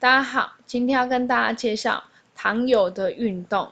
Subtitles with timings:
[0.00, 2.02] 大家好，今天要跟大家介绍
[2.34, 3.70] 糖友的运动。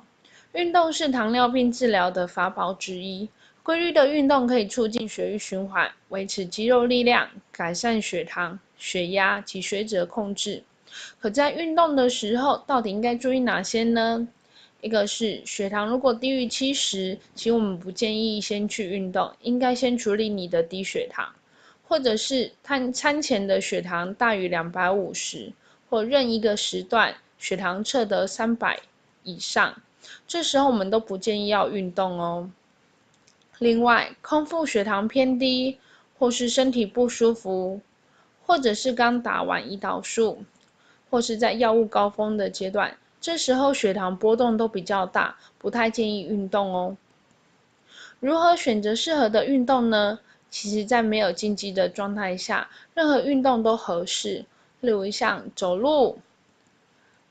[0.52, 3.26] 运动是糖尿病治疗的法宝之一。
[3.62, 10.62] 规律的运动可以促进血液循环，维持肌肉力量，改善血糖、血压及血脂控制。
[11.18, 14.29] 可在运动的时候，到底应该注意哪些呢？
[14.82, 21.26] 一个是血糖如果低于七十，其实我们不建议先去运动，应该先处理你的低血糖，
[21.89, 25.50] 或者是餐餐前的血糖大于两百五十，
[25.88, 28.80] 或任一个时段血糖测得三百
[29.22, 29.80] 以上，
[30.26, 32.50] 这时候我们都不建议要运动哦。
[33.58, 35.78] 另外，空腹血糖偏低，
[36.19, 37.80] 或是身体不舒服，
[38.47, 40.44] 或者是刚打完胰岛素，
[41.11, 42.97] 或是在药物高峰的阶段。
[43.20, 46.97] 这时候血糖波动都比较大，不太建议运动哦。
[48.20, 50.20] 如何选择适合的运动呢？
[50.50, 54.45] 其实，在没有禁忌的状态下，任何运动都合适。
[54.81, 56.19] 例如像走路、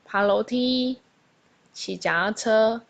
[0.04, 0.98] 爬楼梯、
[1.72, 2.82] 骑脚踏车，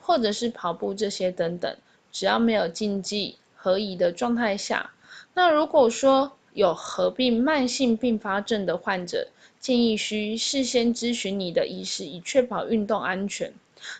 [0.00, 1.76] 或者是跑步这些等等，
[2.12, 4.92] 只要没有禁忌、合宜的状态下。
[5.34, 9.26] 那如果说有合并慢性并发症的患者，
[9.58, 13.52] 建议需事先咨询你的医师，以确保运动安全。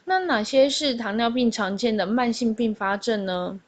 [0.05, 3.59] 那哪些是糖尿病常见的慢性并发症呢？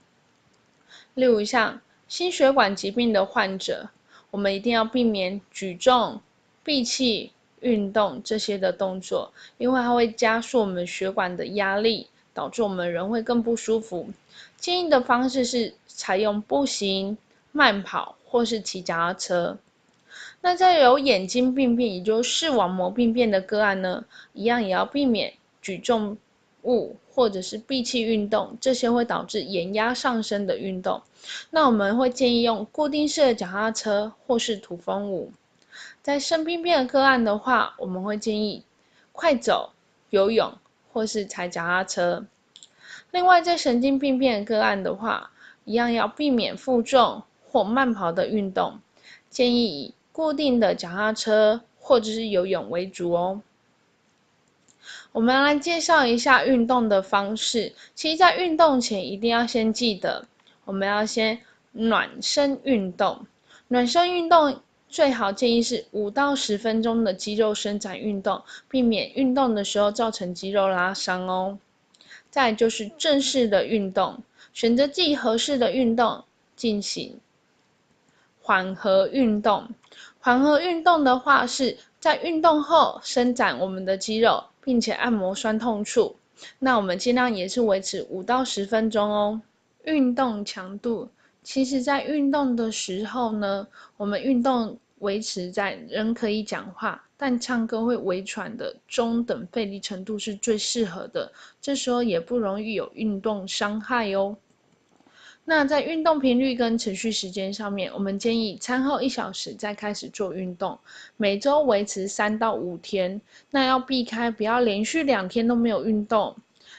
[1.15, 3.89] 例如像心血管疾病的患者，
[4.31, 6.21] 我们一定要避免举重、
[6.67, 14.09] 闭气运动这些的动作，因为它会加速我们血管的压力，导致我们人会更不舒服。
[14.57, 17.17] 建议的方式是采用步行、
[17.53, 19.57] 慢跑或是骑脚踏车。
[20.41, 26.19] 那在有眼睛病变，也就是视网膜病变的个案呢，一样也要避免举重
[26.65, 31.01] 物或者是闭气运动，这些会导致眼压上升的运动。
[31.51, 35.31] 那我们会建议用固定式的脚踏车或是土风舞。
[36.07, 38.65] 在肾病变的个案的话，我们会建议
[39.11, 39.73] 快走、
[40.11, 40.57] 游泳
[40.93, 42.25] 或是踩脚踏车。
[43.11, 45.33] 另外，在神经病变的个案的话，
[45.65, 48.79] 一样要避免负重或慢跑的运动，
[49.29, 49.95] 建议以。
[50.13, 53.43] 固定的脚踏车或者是游泳为主哦。
[55.11, 57.75] 我们来介绍一下运动的方式。
[57.97, 60.25] 其实，在运动前一定要先记得，
[60.65, 61.41] 我们要先
[61.73, 63.27] 暖身运动。
[63.69, 64.63] 暖身运动
[64.97, 71.59] 最好建议是五到十分钟的肌肉伸展运动，避免运动的时候造成肌肉拉伤哦。
[72.31, 74.19] 再就是正式的运动，
[74.55, 76.25] 选择自己合适的运动
[76.57, 77.21] 进行。
[78.41, 79.69] 缓和运动，
[80.19, 86.17] 缓和运动的话是在运动后伸展我们的肌肉，并且按摩酸痛处。
[86.59, 89.39] 那我们尽量也是维持五到十分钟哦。
[89.85, 91.07] 运动强度，
[91.43, 93.69] 其实在运动的时候呢，
[93.99, 101.31] 我们运动维持在人可以讲话，但唱歌会微喘的中等费力程度是最适合的。
[101.61, 104.37] 这时候也不容易有运动伤害哦。
[105.49, 110.77] 那在运动频率跟持续时间上面，我们建议餐后一小时再开始做运动，
[111.17, 113.21] 每周维持三到五天。
[113.51, 116.35] 那要避开不要连续两天都没有运动，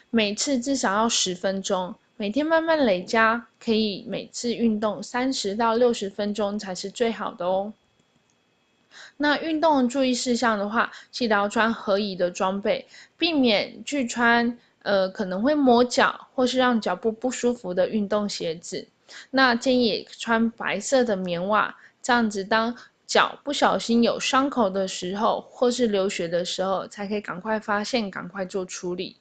[0.09, 7.71] 每次至少要十分钟，每天慢慢累加，可以每次运动三十到六十分钟才是最好的哦。
[9.17, 12.87] 那运动注意事项的话，记得要穿合宜的装备，
[13.17, 14.57] 避免去穿。
[14.83, 18.87] 呃，可能会磨脚或是让脚部不舒服的运动鞋子，
[19.31, 22.73] 那建议穿白色的棉袜，这样子当
[23.05, 29.17] 脚不小心有伤口的时候，或是流血的时候，才可以赶快发现，赶快做处理。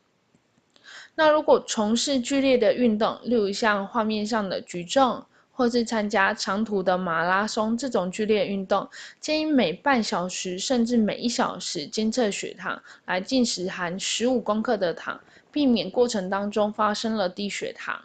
[1.17, 5.27] 那如果从事剧烈的运动，例如像画面上的举重，
[5.57, 8.87] 或是参加长途的马拉松这种剧烈运动，
[9.19, 15.19] 建议每半小时甚至每一小时监测血糖，来进食含十五公克的糖。
[15.51, 17.99] 避免过程当中发生了低血糖，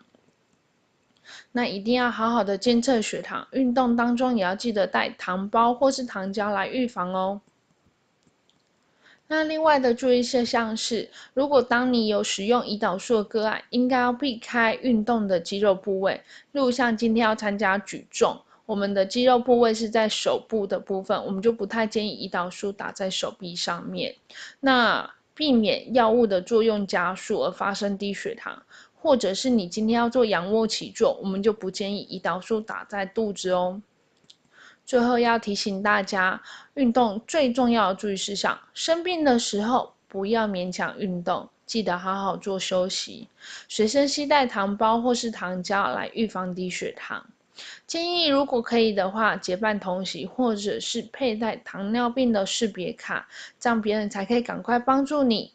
[1.51, 3.45] 那一定要好好的监测血糖。
[3.51, 7.41] 运动当中也要记得带糖包或是糖胶来预防哦。
[9.31, 16.15] 那另外的注意事项是，如果当你有使用胰岛素的个案，应该要避开运动的肌肉部位，
[16.51, 24.13] 例如像今天要参加举重，我们的肌肉部位是在手部的部分，我们就不太建议胰岛素打在手臂上面。
[24.59, 28.61] 那避免药物的作用加速而发生低血糖，
[28.93, 33.81] 或者是你今天要做仰卧起坐，我们就不建议胰岛素打在肚子哦。
[34.91, 36.37] 最后要提醒大家，
[36.73, 43.25] 运动最重要的注意事项：生病的时候不要勉强运动，记得好好做休息。
[43.69, 47.25] 随身携带糖包或是糖胶来预防低血糖。
[47.87, 53.25] 建议如果可以的话，结伴同行，或者是佩戴糖尿病的识别卡，
[53.57, 55.53] 这样别人才可以赶快帮助你。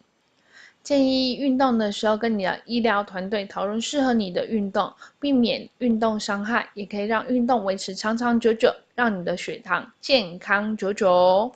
[0.87, 4.89] 建议运动的时候跟你的医疗团队讨论适合你的运动，
[5.19, 11.53] 避免运动伤害，也可以让运动维持长长久久，让你的血糖健康久久。